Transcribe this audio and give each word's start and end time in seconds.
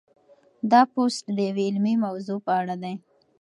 دا 0.71 0.81
پوسټ 0.93 1.25
د 1.35 1.37
یوې 1.49 1.63
علمي 1.69 1.95
موضوع 2.05 2.39
په 2.45 2.51
اړه 2.61 2.75
دی. 2.83 2.93